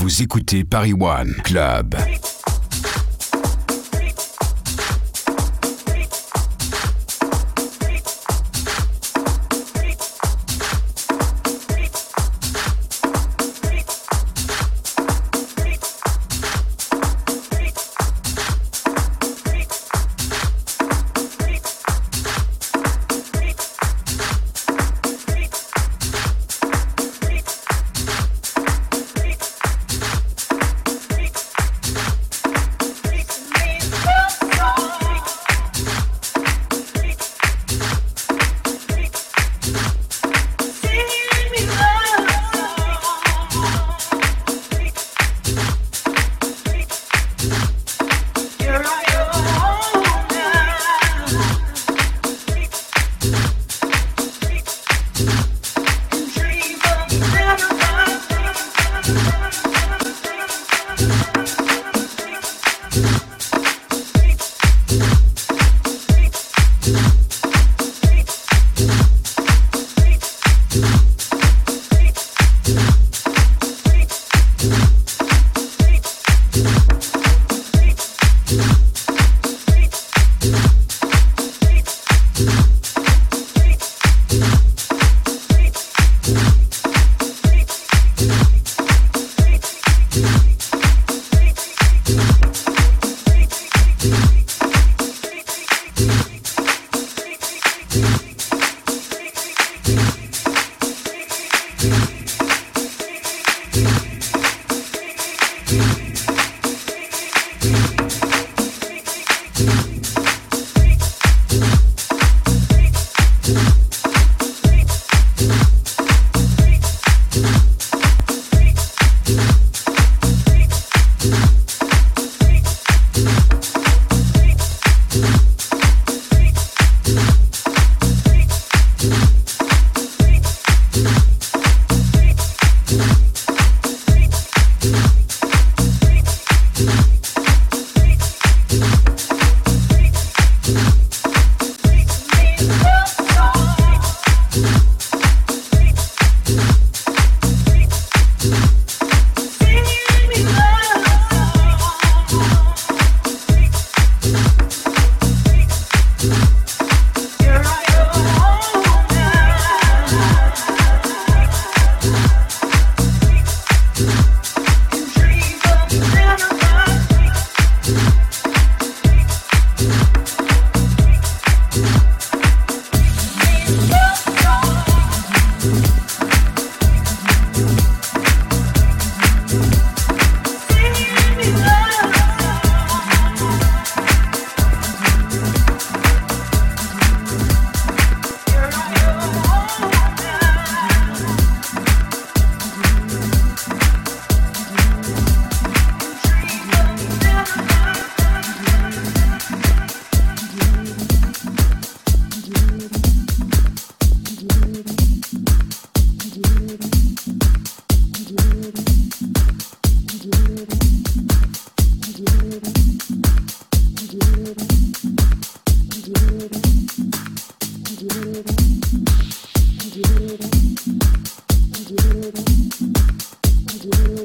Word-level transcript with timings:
Vous 0.00 0.22
écoutez 0.22 0.64
Paris 0.64 0.94
One 0.94 1.34
Club. 1.44 1.94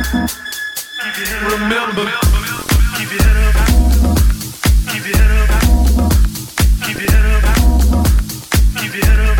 Keep 0.00 0.14
your 8.94 9.04
head 9.04 9.28
up. 9.28 9.39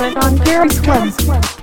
On 0.00 0.38
Paris 0.38 0.78
Club. 0.80 1.55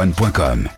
antoine.com 0.00 0.69